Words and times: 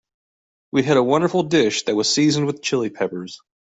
We 0.71 0.81
had 0.81 0.97
a 0.97 1.03
wonderful 1.03 1.43
dish 1.43 1.83
that 1.83 1.95
was 1.95 2.11
seasoned 2.11 2.47
with 2.47 2.63
Chili 2.63 2.89
Peppers. 2.89 3.39